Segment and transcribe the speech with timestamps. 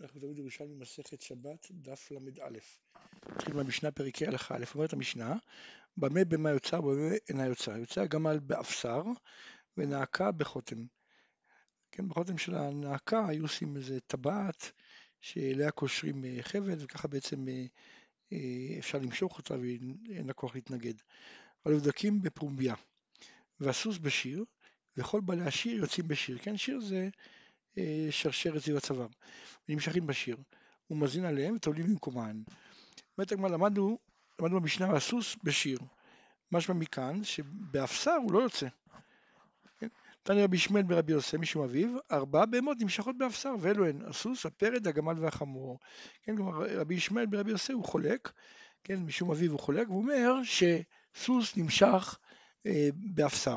[0.00, 2.58] אנחנו תמיד ירושלמי מסכת שבת, דף ל"א.
[3.28, 5.36] נתחיל מהמשנה פרקי הלכה א', אומרת המשנה,
[5.96, 7.70] במה במה יוצא ובמה אינה יוצא.
[7.70, 9.02] יוצא הגמל באפסר
[9.76, 10.86] ונעקה בחותם.
[11.92, 14.72] כן, בחותם של הנעקה היו עושים איזה טבעת
[15.20, 17.64] שאליה קושרים אה, חבל וככה בעצם אה,
[18.32, 20.94] אה, אפשר למשוך אותה ואין לה כוח להתנגד.
[21.66, 22.74] אבל מבדקים בפרומביה.
[23.60, 24.44] והסוס בשיר,
[24.96, 26.38] וכל בעלי השיר יוצאים בשיר.
[26.38, 27.08] כן, שיר זה
[28.10, 29.06] שרשרת סביב הצוואר,
[29.68, 30.36] ונמשכים בשיר,
[30.90, 32.42] ומזין עליהם ותולים במקומן.
[33.18, 33.98] באמת הגמרא למדנו,
[34.40, 35.78] למדנו במשנה הסוס בשיר,
[36.52, 38.66] משמע מכאן שבאפסר הוא לא יוצא.
[39.78, 39.88] כן?
[40.22, 44.88] תניא רבי ישמעאל ברבי יוסי משום אביו, ארבע בהמות נמשכות באפסר, ואלו הן הסוס, הפרד,
[44.88, 45.78] הגמל והחמור.
[46.22, 48.32] כן, כלומר רבי ישמעאל ברבי יוסי הוא חולק,
[48.84, 52.18] כן, משום אביו הוא חולק, והוא אומר שסוס נמשך
[52.66, 53.56] אה, באפסר.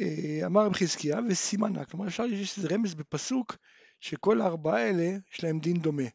[0.00, 3.56] אה, אמר רב חזקיה וסימנה, כלומר אפשר יש איזה רמז בפסוק
[4.00, 6.08] שכל הארבעה האלה יש להם דין דומה.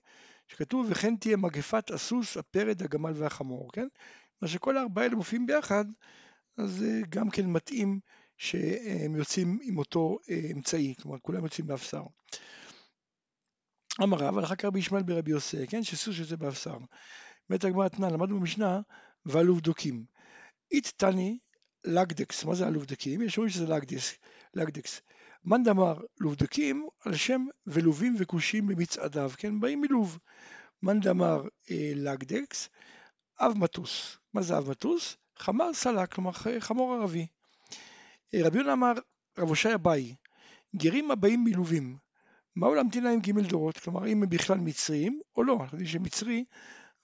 [0.48, 3.88] שכתוב וכן תהיה מגפת הסוס, הפרד, הגמל והחמור, כן?
[4.42, 5.86] מה שכל הארבעה האלה מופיעים ביחד,
[6.58, 8.00] אז זה גם כן מתאים
[8.38, 12.04] שהם יוצאים עם אותו אה, אמצעי, כלומר כולם יוצאים באפסר.
[14.04, 15.84] אמר רב, הלכה כרבי ישמעאל ברבי יוסי, כן?
[15.84, 16.78] שסוס יוצא באפסר.
[17.50, 18.82] באמת הגמרא תנא, למדנו במשנה,
[19.26, 20.06] ועלוב דוקים.
[20.72, 21.38] אית תני
[21.86, 23.22] לגדקס, מה זה הלובדקים?
[23.22, 24.14] יש אומרים שזה לגדקס,
[24.54, 25.02] לגדקס.
[25.46, 29.60] מאן דאמר לובדקים על שם ולובים וכושים במצעדיו, כן?
[29.60, 30.20] באים מלוב.
[30.84, 32.70] מאן דאמר אה, לגדקס,
[33.40, 34.18] אב מטוס.
[34.34, 35.18] מה זה אב מטוס?
[35.38, 37.28] חמר סלק, כלומר חמור ערבי.
[38.34, 38.94] אה, רבי יונה אמר,
[39.38, 40.16] רב הושעיה באי,
[40.76, 41.98] גרים הבאים מלווים.
[42.56, 43.78] מהו להמתין להם ג' דורות?
[43.78, 46.46] כלומר, אם הם בכלל מצרים או לא, אנחנו יודעים שמצרי,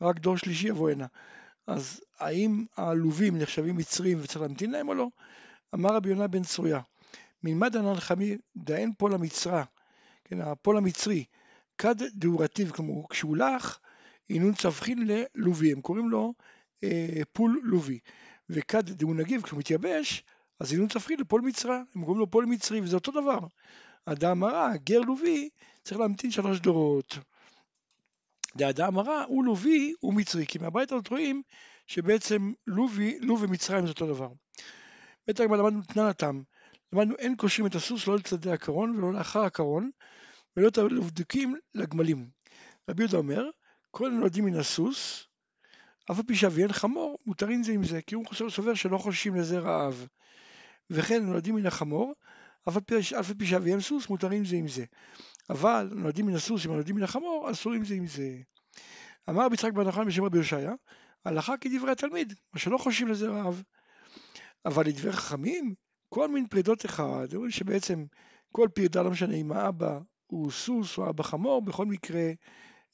[0.02, 1.06] רק דור שלישי יבוא הנה.
[1.70, 5.08] אז האם העלובים נחשבים מצרים וצריך להמתין להם או לא?
[5.76, 6.80] אמר רבי יונה בוצרייה,
[7.44, 9.64] מן מה דאנן חמיי הדין פול המצרה,
[10.26, 11.23] כן, הפול המצרי,
[11.78, 13.80] כד דהוא רטיב, כלומר כשהוא לח,
[14.30, 16.34] אינון צווחין ליה לובי, הם קוראים לו
[16.84, 17.99] אה, פול לובי,
[18.49, 20.23] וכד דהוא נגיב, כשהוא מתייבש,
[20.60, 23.39] אז אינון צווחין ליה פול מצרה, הם קוראים לו פול מצרי, וזה אותו דבר.
[24.05, 25.49] הדא אמרה, גר לובי,
[25.83, 27.17] צריך להמתין שלוש דורות.
[28.59, 31.42] דאדם הרע הוא לובי הוא מצרי, כי מהבית הזאת רואים
[31.87, 34.30] שבעצם לובי, לוב ומצרים זה אותו דבר.
[35.27, 36.42] בית הגמרא למדנו תנן התם,
[36.93, 39.89] למדנו אין קושרים את הסוס לא לצדי הקרון ולא לאחר הקרון
[40.58, 42.30] ולא את הלובדקים לגמלים.
[42.89, 43.49] רבי יהודה אומר,
[43.92, 45.27] כל הנולדים מן הסוס,
[46.11, 49.36] אף על פי שאביהן חמור, מותרים זה עם זה, כי הוא חושב סובר שלא חוששים
[49.36, 50.08] לזה רעב.
[50.89, 52.14] וכן נולדים מן החמור,
[52.70, 52.77] אף
[53.14, 54.86] על פי שאביהם סוס, מותרים זה עם זה.
[55.49, 58.37] אבל נולדים מן הסוס ונולדים מן החמור, אסורים זה עם זה.
[59.30, 60.73] אמר רבי יצחק בר נחמן בשם רבי יושעיה,
[61.26, 63.64] הלכה כדברי התלמיד, מה שלא חושבים לזה רב.
[64.65, 65.73] אבל לדברי חכמים,
[66.09, 68.05] כל מין פרידות אחד, אומרים שבעצם
[68.52, 72.32] כל פרידה, לא משנה אם האבא הוא סוס או אבא חמור, בכל מקרה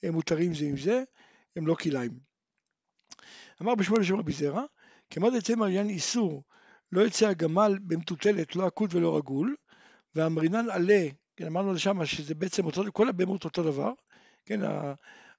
[0.03, 1.03] הם מותרים זה עם זה,
[1.55, 2.19] הם לא כליים.
[3.61, 4.63] אמר בשמואל בשם רבי זרע,
[5.09, 6.43] כמעט יצא מריין איסור,
[6.91, 9.55] לא יצא הגמל במטוטלת, לא עקוד ולא רגול,
[10.15, 11.07] והמרינן עלה
[11.37, 13.91] כן, אמרנו לשם שזה בעצם אותו, כל הבהמות אותו דבר,
[14.45, 14.59] כן,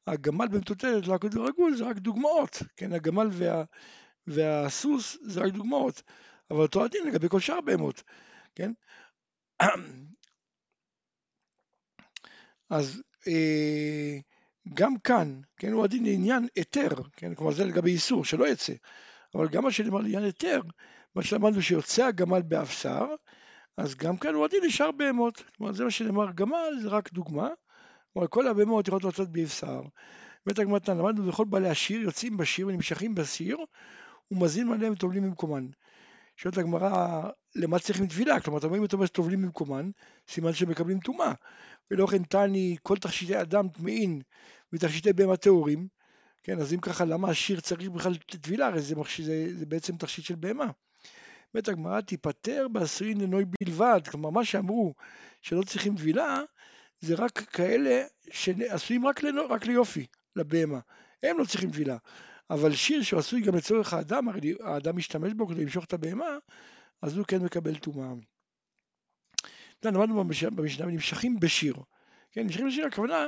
[0.06, 3.64] הגמל במטוטלת, לא הכדור רגול, זה רק דוגמאות, כן, הגמל וה,
[4.26, 6.02] והסוס זה רק דוגמאות,
[6.50, 8.02] אבל אותו הדין לגבי כל שאר הבהמות,
[8.54, 8.72] כן.
[12.70, 14.18] אז אה,
[14.74, 18.72] גם כאן, כן, הוא הדין לעניין היתר, כן, כלומר זה לגבי איסור, שלא יצא,
[19.34, 20.60] אבל גם מה שנאמר לעניין היתר,
[21.14, 23.06] מה שלמדנו שיוצא הגמל באפסר,
[23.76, 25.42] אז גם כאן הוא הדין נשאר בהמות.
[25.56, 27.48] כלומר, זה מה שנאמר גמל, זה רק דוגמה.
[28.12, 29.82] כלומר, כל הבהמות יכולות לצאת בבשר.
[30.46, 33.58] בית הגמתן, למדנו וכל בעלי השיר יוצאים בשיר ונמשכים בסיר,
[34.30, 35.66] ומזין עליהם וטובלים במקומן.
[36.36, 37.22] שואלת הגמרא,
[37.54, 38.40] למה צריכים טבילה?
[38.40, 39.90] כלומר, אתה אומר אם אתה אומר שטובלים במקומן,
[40.28, 41.32] סימן שמקבלים טומאה.
[41.90, 44.20] ולא כן תני כל תכשיטי אדם טמאין
[44.72, 45.88] ותכשיטי בהמה טהורים.
[46.42, 48.66] כן, אז אם ככה, למה השיר צריך בכלל טבילה?
[48.66, 50.70] הרי זה, זה, זה בעצם תכשיט של בהמה.
[51.56, 54.94] אומרת הגמרא תיפטר בעשרין לנוי בלבד, כלומר מה שאמרו
[55.42, 56.40] שלא צריכים טבילה
[57.00, 60.06] זה רק כאלה שעשויים רק, לנו, רק ליופי,
[60.36, 60.80] לבהמה,
[61.22, 61.96] הם לא צריכים טבילה,
[62.50, 66.38] אבל שיר שעשוי גם לצורך האדם, הרי האדם משתמש בו כדי למשוך את הבהמה,
[67.02, 68.12] אז הוא כן מקבל טומאה.
[69.84, 71.74] למדנו במשנה ונמשכים בשיר,
[72.32, 73.26] כן, נמשכים בשיר הכוונה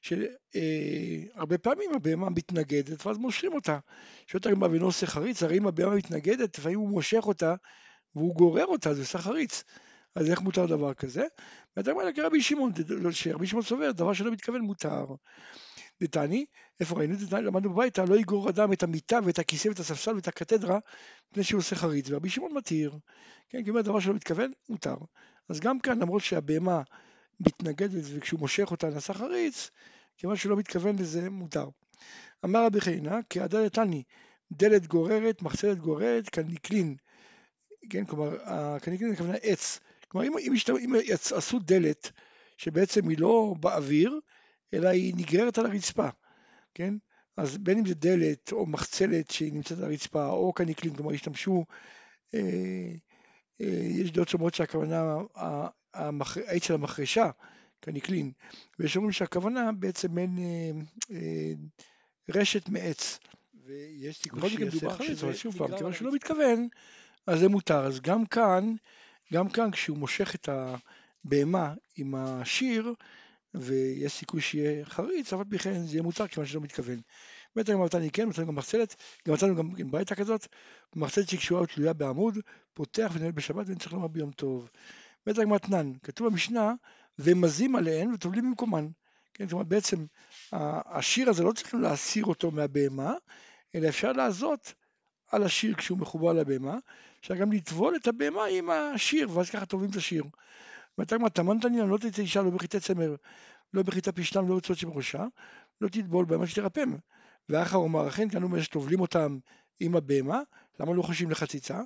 [0.00, 3.78] שהרבה אה, פעמים הבהמה מתנגדת ואז מושכים אותה.
[4.26, 7.54] שואלת הגמרא ונושא חריץ, הרי אם הבהמה מתנגדת, לפעמים הוא מושך אותה
[8.14, 9.64] והוא גורר אותה, זה עושה חריץ.
[10.14, 11.26] אז איך מותר דבר כזה?
[11.76, 15.06] ואתה אומר כרבי שמעון, לא, שרבי שמעון סובר, דבר שלא מתכוון מותר.
[16.02, 16.46] דתני,
[16.80, 17.16] איפה ראינו?
[17.16, 20.78] דתני, למדנו בביתה, לא יגרור אדם את המיטה ואת הכיסא ואת הספסל ואת הקתדרה
[21.30, 22.98] מפני שהוא עושה חריץ, ורבי שמעון מתיר.
[23.48, 24.96] כן, כי אומר דבר שלא מתכוון, מותר.
[25.48, 26.82] אז גם כאן, למרות שהבהמה
[27.40, 29.70] מתנגדת וכשהוא מושך אותה נעשה חריץ,
[30.16, 31.68] כיוון שהוא לא מתכוון לזה מותר.
[32.44, 34.02] אמר רבי חיינה, כי הדלת תני,
[34.52, 36.96] דלת גוררת, מחצלת גוררת, קניקלין,
[37.90, 38.36] כן, כלומר,
[38.78, 40.94] קניקלין הכוונה עץ, כלומר אם, אם, ישת, אם
[41.34, 42.10] עשו דלת
[42.56, 44.20] שבעצם היא לא באוויר,
[44.74, 46.08] אלא היא נגררת על הרצפה,
[46.74, 46.94] כן,
[47.36, 51.64] אז בין אם זה דלת או מחצלת שהיא נמצאת על הרצפה, או קניקלין, כלומר השתמשו,
[52.34, 52.40] אה,
[53.60, 55.16] אה, יש דעות שאומרות שהכוונה,
[55.98, 57.30] העץ של המחרשה,
[57.80, 58.32] קניקלין,
[58.78, 60.70] ויש אומרים שהכוונה בעצם אין אה,
[61.16, 61.52] אה,
[62.28, 63.18] רשת מעץ.
[63.66, 66.68] ויש סיכוי שיעשה חריץ, אבל שוב פעם, כיוון שהוא לא מתכוון,
[67.26, 67.86] אז זה מותר.
[67.86, 68.74] אז גם כאן,
[69.32, 72.94] גם כאן כשהוא מושך את הבהמה עם השיר,
[73.54, 77.00] ויש סיכוי שיהיה חריץ, אבל בכן זה יהיה מותר כיוון שלא מתכוון.
[77.56, 78.96] באמת גם מתני כן, מצאנו גם מחצלת,
[79.28, 80.46] גם מצאנו גם ברייתא כזאת,
[80.96, 82.38] מחצלת שקשורה ותלויה בעמוד,
[82.74, 84.70] פותח ונהל בשבת ואין צריך לומר ביום טוב.
[85.28, 86.74] באמת גם מתנן, כתוב במשנה,
[87.18, 88.88] ומזים עליהן וטובלים במקומן.
[89.34, 90.06] כן, זאת אומרת בעצם
[90.52, 93.14] השיר הזה לא צריכים להסיר אותו מהבהמה,
[93.74, 94.74] אלא אפשר לעזות
[95.30, 96.76] על השיר כשהוא מחובר לבהמה,
[97.20, 100.24] אפשר גם לטבול את הבהמה עם השיר, ואז ככה טובלים את השיר.
[100.98, 103.14] ותגמר תמן תנינן לא תצא אישה לא בחיטי צמר,
[103.74, 105.24] לא בחיטה פשתם, לא יוצאות שבראשה,
[105.80, 106.96] לא תטבול בהמה שתרפם.
[107.48, 109.38] ואחר אומר, אכן כאן אומר שטובלים אותם
[109.80, 110.40] עם הבהמה,
[110.80, 111.80] למה לא חושבים לחציצה?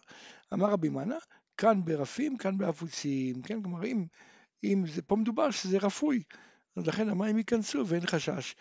[0.53, 1.17] אמר רבי מנה,
[1.57, 4.07] כאן ברפים, כאן באפוצים, כן, כלומר אם,
[4.65, 6.23] אם זה, פה מדובר שזה רפוי,
[6.77, 8.55] אז לכן המים ייכנסו ואין חשש.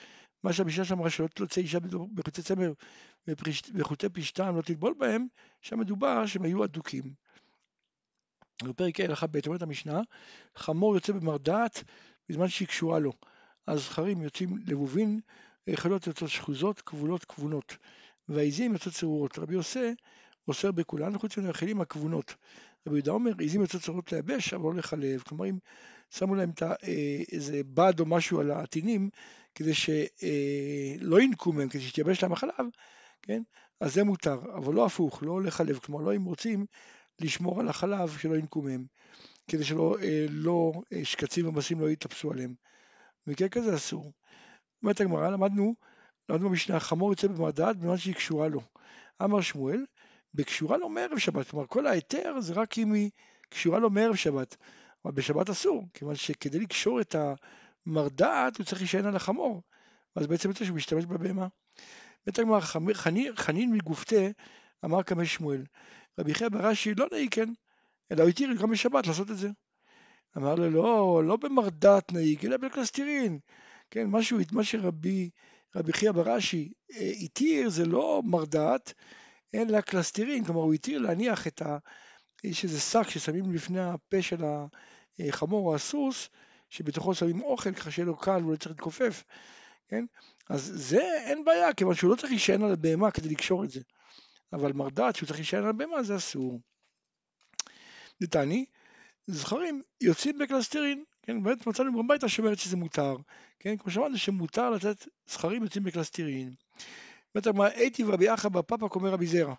[0.44, 1.80] מה שהמשנה שם אמרה שלא תוצא אישה
[2.14, 2.74] בחוצי צמר
[3.74, 5.28] וחוטי פשתן לא תטבול בהם,
[5.62, 7.14] שם מדובר שהם היו אדוקים.
[8.64, 10.02] בפרק ה' הלכה ב' אומרת המשנה,
[10.56, 11.84] חמור יוצא במרדעת
[12.30, 13.14] בזמן שהיא קשורה לו.
[13.68, 15.20] הזכרים יוצאים לבובין,
[15.76, 17.78] חלות יוצאות שחוזות, כבולות כבונות,
[18.30, 19.40] והעיזים יוצאות צרורות.
[19.40, 19.96] רבי יוסי
[20.48, 22.36] אוסר בכולן, חוץ מן הכלים הכבונות.
[22.88, 25.22] רבי יהודה אומר, עיזים יוצאות לייבש, אבל לא לחלב.
[25.22, 25.58] כלומר, אם
[26.10, 29.10] שמו להם אה, איזה בד או משהו על העטינים,
[29.56, 32.66] כדי שלא אה, ינקו מהם, כדי שיתייבש להם החלב,
[33.22, 33.42] כן?
[33.80, 36.66] אז זה מותר, אבל לא הפוך, לא לחלב, כלומר לא אם רוצים
[37.20, 38.86] לשמור על החלב שלא ינקו מהם,
[39.48, 40.72] כדי שלא אה, לא,
[41.04, 42.54] שקצים ומסים לא יתאפסו עליהם.
[43.28, 44.12] במקרה כזה אסור.
[44.84, 45.76] אומרת הגמרא, למדנו,
[46.30, 48.62] למדנו במשנה, חמור יוצא במרדעת בזמן שהיא קשורה לו.
[49.24, 49.86] אמר שמואל,
[50.34, 53.10] בקשורה לו מערב שבת, כלומר כל ההיתר זה רק אם היא
[53.50, 54.58] קשורה לו מערב שבת.
[55.06, 57.16] אבל בשבת אסור, כיוון שכדי לקשור את
[57.86, 59.62] המרדעת הוא צריך להישען על החמור,
[60.16, 61.48] אז בעצם יוצא שהוא משתמש בבהמה.
[62.26, 62.60] בית הגמרא
[63.36, 64.28] חנין מגופתה
[64.86, 65.64] אמר קמא שמואל,
[66.20, 67.50] רבי חייא ברש"י לא נהיג כן,
[68.12, 69.50] אלא הוא התיר גם בשבת לעשות את זה.
[70.38, 73.40] אמר לו לא, לא במרדעת נהיג, אלא בקלסטירין.
[73.92, 75.30] כן, משהו, מה שרבי
[75.76, 78.94] רבי חייא ברש"י אה, התיר זה לא מרדעת,
[79.56, 81.78] אלא קלסטירין, כלומר הוא התיר להניח את ה...
[82.44, 84.44] יש איזה שק ששמים לפני הפה של
[85.20, 86.30] החמור או הסוס,
[86.70, 89.24] שבתוכו שמים אוכל ככה שיהיה לו קל והוא לא צריך להתכופף,
[89.88, 90.06] כן?
[90.50, 93.80] אז זה אין בעיה, כיוון שהוא לא צריך להישען על הבהמה כדי לקשור את זה.
[94.54, 96.62] אבל מרדעת שהוא צריך להישען על הבהמה זה אסור.
[98.22, 98.66] דתני,
[99.28, 103.16] זכרים יוצאים בקלסטרין, כן, באמת מצאנו גם ברייתא שאומרת שזה מותר,
[103.60, 106.54] כן, כמו שאמרנו שמותר לתת זכרים יוצאים בקלסטרין.
[107.36, 109.56] באמת אמרה, הייתי ורבי אחא בר פפא קומי רבי זעירא.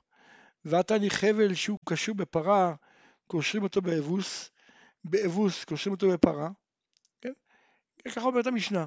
[0.65, 2.75] ועתני חבל שהוא קשור בפרה,
[3.27, 4.51] קושרים אותו באבוס,
[5.05, 6.51] באבוס קושרים אותו בפרה,
[7.21, 7.33] כן?
[8.05, 8.87] ככה אומרת המשנה.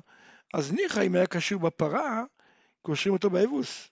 [0.54, 2.24] אז ניחא אם היה קשור בפרה,
[2.82, 3.89] קושרים אותו באבוס,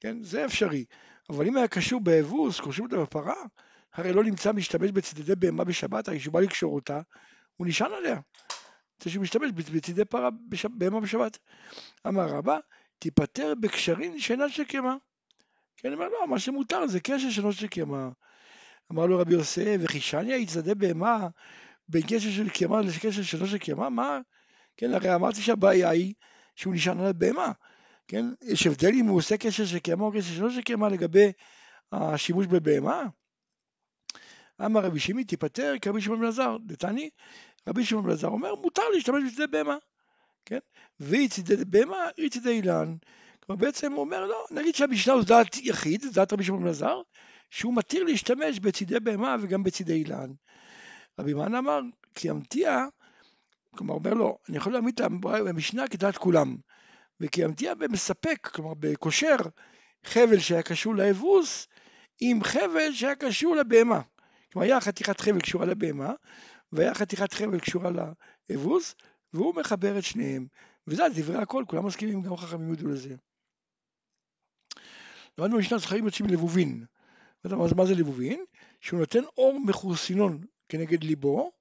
[0.00, 0.22] כן?
[0.22, 0.84] זה אפשרי.
[1.30, 3.42] אבל אם היה קשור באבוס, קושרים אותו בפרה,
[3.94, 7.00] הרי לא נמצא משתמש בצדדי בהמה בשבת, הרי שהוא בא לקשור אותה,
[7.56, 8.20] הוא נשען עליה.
[9.02, 10.28] זה שהוא משתמש בצדדי פרה
[10.70, 11.38] בהמה בשבת.
[12.06, 12.58] אמר רבא,
[12.98, 14.96] תיפטר בקשרים שאינן של קמה.
[15.76, 18.08] כן, אומר, לא, מה שמותר זה קשר של נושא קמה.
[18.92, 21.28] אמר לו רבי יוסף, וחישניה יצדדי בהמה
[21.88, 23.90] בין קשר של קמה לקשר של נושא קמה?
[23.90, 24.20] מה?
[24.76, 26.14] כן, הרי אמרתי שהבעיה היא
[26.56, 27.52] שהוא נשען על הבהמה.
[28.08, 31.32] כן, יש הבדל אם הוא עושה קשר של קמה או קשר של נושא קמה לגבי
[31.92, 33.02] השימוש בבהמה?
[34.64, 37.10] אמר רבי שמעי תיפטר כרבי שמעון בן עזר, דתני,
[37.68, 39.76] רבי שמעון בן עזר אומר מותר להשתמש בצדי בהמה,
[40.48, 40.58] כן?
[41.00, 42.96] והיא צדי בהמה, היא צדי אילן,
[43.40, 47.00] כלומר בעצם הוא אומר לא, נגיד שהמשנה הוא דעת יחיד, דעת רבי שמעון בן עזר,
[47.50, 50.30] שהוא מתיר להשתמש בצידי בהמה וגם בצידי אילן.
[51.20, 51.80] רבי מן אמר,
[52.14, 52.84] כי המתיע,
[53.76, 55.10] כלומר אומר לו, אני יכול להעמיד את
[55.48, 56.56] המשנה כדעת כולם,
[57.20, 59.36] וכי המתיע במספק, כלומר בקושר,
[60.04, 61.66] חבל שהיה קשור לאבוס,
[62.20, 64.00] עם חבל שהיה קשור לבהמה.
[64.52, 66.12] כלומר היה חתיכת חבל קשורה לבהמה,
[66.72, 67.90] והיה חתיכת חבל קשורה
[68.50, 68.94] לאבוס,
[69.32, 70.46] והוא מחבר את שניהם.
[70.86, 73.14] וזה דברי הכל, כולם מסכימים, גם חכמים יודו לזה.
[75.38, 76.84] למדנו במשנה זכרים יוצאים מלבובין.
[77.44, 78.44] מה זה לבובין?
[78.80, 81.52] שהוא נותן אור מחורסינון כנגד ליבו,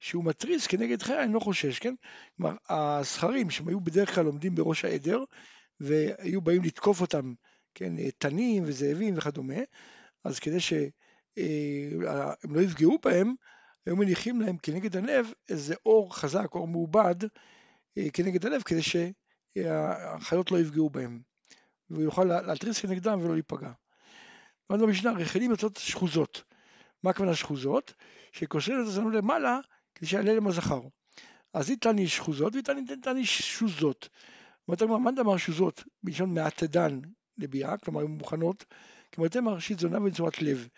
[0.00, 1.94] שהוא מתריס כנגד חיי אינו חושש, כן?
[2.36, 5.24] כלומר, הזכרים שהם היו בדרך כלל עומדים בראש העדר,
[5.80, 7.34] והיו באים לתקוף אותם,
[7.74, 9.54] כן, תנים וזאבים וכדומה,
[10.24, 10.90] אז כדי שהם
[11.38, 13.34] אה, לא יפגעו בהם,
[13.86, 17.14] היו מניחים להם כנגד הלב איזה אור חזק, אור מעובד,
[17.98, 21.20] אה, כנגד הלב, כדי שהחיות לא יפגעו בהם,
[21.90, 23.72] והוא יוכל להתריס כנגדם ולא להיפגע.
[24.70, 26.42] למדנו במשנה, רחלים יוצאות שחוזות.
[27.02, 27.94] מה הכוונה שחוזות?
[28.32, 29.58] שקושרים את הזנב למעלה
[29.94, 30.80] כדי שיעלה להם הזכר.
[31.54, 32.64] אז היא תני שחוזות והיא
[33.02, 34.08] תני שוזות.
[34.68, 37.00] אומרת מאן דאמר שוזות בלשון מעתדן
[37.38, 38.64] לביאה, כלומר הן מוכנות,
[39.14, 40.68] כלומר תאמר ראשית זונה בצורת לב.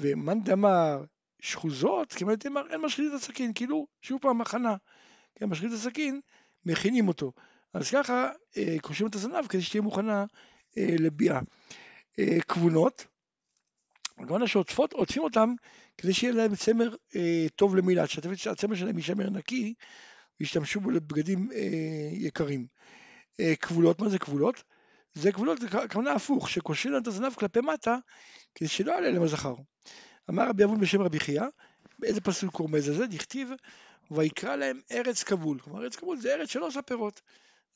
[0.00, 1.04] ומאן דאמר
[1.40, 4.76] שחוזות, כלומר תאמר אין משחית את הסכין, כאילו שוב פעם הכנה.
[5.34, 6.20] כן, משחית את הסכין,
[6.64, 7.32] מכינים אותו.
[7.74, 10.24] אז ככה אה, קושרים את הזנב כדי שתהיה מוכנה
[10.78, 11.40] אה, לביאה.
[12.18, 13.06] אה, כבונות,
[14.18, 15.54] הכוונה שעוטפות, עוטפים אותם
[15.98, 19.74] כדי שיהיה להם צמר אה, טוב למילה, שהצמר שלהם יישמר נקי
[20.40, 22.66] וישתמשו בו לבגדים אה, יקרים.
[23.40, 24.64] אה, כבולות, מה זה כבולות?
[25.14, 27.96] זה כבולות, זה כוונה הפוך, שקושרים להם את הזנב כלפי מטה
[28.54, 29.54] כדי שלא יעלה להם הזכר.
[30.30, 31.42] אמר רבי אבון בשם רבי חייא,
[31.98, 33.06] באיזה פסוק רומז לזה?
[33.06, 33.50] דכתיב
[34.10, 35.60] ויקרא להם ארץ כבול.
[35.60, 37.20] כלומר ארץ כבול זה ארץ שלא עושה פירות.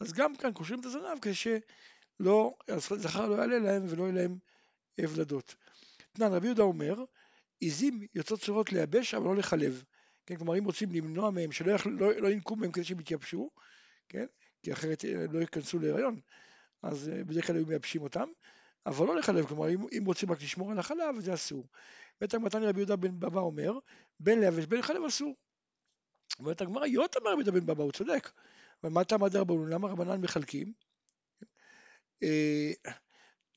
[0.01, 4.39] אז גם כאן קושרים את הזנב כדי שלא, הזכר לא יעלה להם ולא יהיה להם
[4.99, 5.55] ולדות.
[6.13, 7.05] תנן רבי יהודה אומר,
[7.61, 9.85] עיזים יוצאות צורות לייבש אבל לא לחלב.
[10.27, 13.51] כן, כלומר אם רוצים למנוע מהם שלא לא, לא ינקו מהם כדי שהם יתייבשו,
[14.09, 14.27] כן,
[14.63, 16.21] כי אחרת אה, לא ייכנסו להיריון,
[16.83, 18.29] אז אה, בדרך כלל היו מייבשים אותם,
[18.87, 21.67] אבל לא לחלב, כלומר אם, אם רוצים רק לשמור על החלב זה אסור.
[22.21, 23.73] בית הגמתני רבי יהודה בן בבא אומר,
[24.21, 25.35] בין לייבש בין לחלב אסור.
[26.39, 28.31] אומרת הגמרא, יוטה אמר רבי יהודה בן בבא, הוא צודק.
[28.83, 29.21] אבל מה טעם?
[29.69, 30.73] למה רבנן מחלקים?
[32.23, 32.73] אה,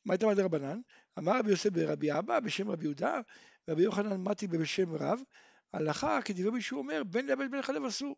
[0.06, 0.80] מה הייתה רבנן?
[1.20, 3.22] אמר רבי יוסף ברבי אבא בשם רבי יהודה,
[3.70, 5.20] רבי יוחנן מתי בשם רב,
[5.74, 8.16] הלכה כדברי מישהו אומר בין לאבד בין לחלב אסור.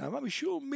[0.00, 0.20] למה?
[0.20, 0.70] משום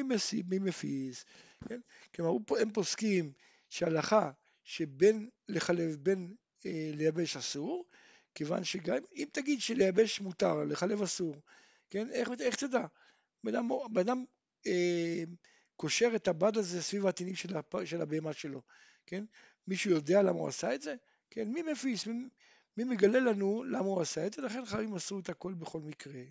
[0.49, 1.25] מי מפיס.
[1.69, 1.81] כן?
[2.15, 3.33] כלומר הם פוסקים
[3.71, 4.31] שהלכה
[4.71, 6.35] שבין לחלב בין
[6.67, 7.85] אה, לייבש אסור,
[8.35, 11.37] כיוון שגם אם תגיד שלייבש מותר, לחלב אסור,
[11.91, 12.11] כן?
[12.11, 12.87] איך, איך תדע?
[13.45, 13.55] בן
[14.01, 14.25] אדם
[14.67, 15.23] אה,
[15.77, 18.63] קושר את הבד הזה סביב העטינים של, של הבהמה שלו,
[19.07, 19.25] כן?
[19.69, 20.95] מישהו יודע למה הוא עשה את זה?
[21.31, 22.07] כן, מי מפיס?
[22.07, 22.29] מי,
[22.77, 24.43] מי מגלה לנו למה הוא עשה את זה?
[24.43, 26.23] לכן חייבים עשו את הכל בכל מקרה.